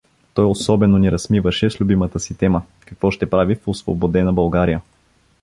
[0.33, 4.81] Той особено ни разсмиваше с любимата си тема: какво ще прави в освободена България.